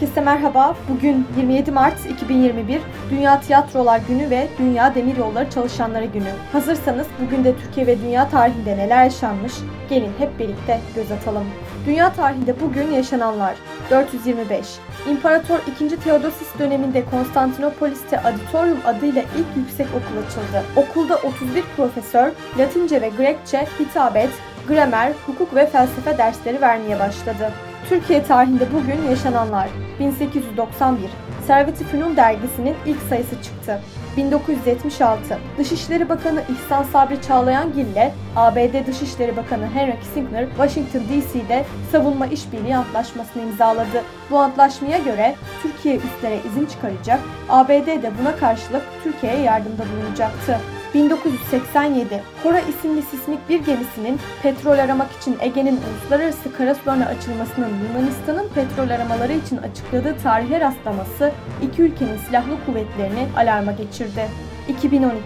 [0.00, 0.76] Herkese merhaba.
[0.88, 6.32] Bugün 27 Mart 2021 Dünya Tiyatrolar Günü ve Dünya Demiryolları Çalışanları Günü.
[6.52, 9.52] Hazırsanız bugün de Türkiye ve dünya tarihinde neler yaşanmış
[9.90, 11.44] gelin hep birlikte göz atalım.
[11.86, 13.54] Dünya tarihinde bugün yaşananlar
[13.90, 14.66] 425
[15.10, 15.96] İmparator II.
[15.96, 20.64] Theodosius döneminde Konstantinopolis'te Auditorium adıyla ilk yüksek okul açıldı.
[20.76, 24.30] Okulda 31 profesör Latince ve Grekçe hitabet,
[24.68, 27.52] gramer, hukuk ve felsefe dersleri vermeye başladı.
[27.88, 29.68] Türkiye tarihinde bugün yaşananlar
[30.00, 31.10] 1891
[31.46, 33.80] Servet-i Fünun dergisinin ilk sayısı çıktı.
[34.16, 42.26] 1976 Dışişleri Bakanı İhsan Sabri Çağlayangil ile ABD Dışişleri Bakanı Henry Kissinger Washington DC'de savunma
[42.26, 44.04] işbirliği antlaşmasını imzaladı.
[44.30, 50.60] Bu antlaşmaya göre Türkiye üstlere izin çıkaracak, ABD de buna karşılık Türkiye'ye yardımda bulunacaktı.
[50.94, 58.90] 1987 Kora isimli sismik bir gemisinin petrol aramak için Ege'nin uluslararası karasularına açılmasının Yunanistan'ın petrol
[58.90, 64.28] aramaları için açıkladığı tarihe rastlaması iki ülkenin silahlı kuvvetlerini alarma geçirdi.
[64.68, 65.20] 2012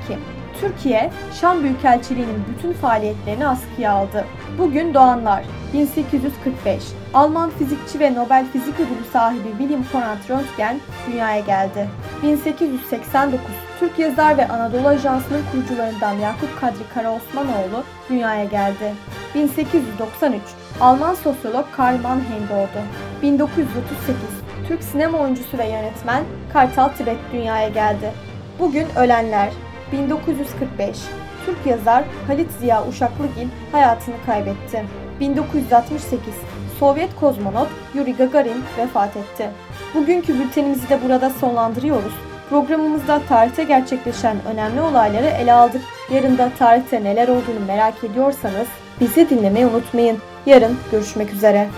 [0.61, 4.25] Türkiye, Şam Büyükelçiliği'nin bütün faaliyetlerini askıya aldı.
[4.59, 5.45] Bugün doğanlar
[5.75, 6.83] 1845
[7.15, 11.89] Alman fizikçi ve Nobel Fizik Ödülü sahibi William Konrad Röntgen dünyaya geldi.
[12.23, 13.41] 1889
[13.81, 18.95] Türk yazar ve Anadolu Ajansı'nın kurucularından Yakup Kadri Karaosmanoğlu dünyaya geldi.
[19.35, 20.43] 1893
[20.81, 22.83] Alman sosyolog Karl Mannheim doğdu.
[23.23, 24.17] 1938
[24.69, 28.13] Türk sinema oyuncusu ve yönetmen Kartal Tibet dünyaya geldi.
[28.59, 29.51] Bugün ölenler
[29.93, 30.97] 1945
[31.47, 35.04] Türk yazar Halit Ziya Uşaklıgil hayatını kaybetti.
[35.21, 36.35] 1968
[36.79, 39.51] Sovyet kozmonot Yuri Gagarin vefat etti.
[39.95, 42.13] Bugünkü bültenimizi de burada sonlandırıyoruz.
[42.51, 45.83] Programımızda tarihte gerçekleşen önemli olayları ele aldık.
[46.11, 48.67] Yarın da tarihte neler olduğunu merak ediyorsanız
[49.01, 50.19] bizi dinlemeyi unutmayın.
[50.47, 51.69] Yarın görüşmek üzere.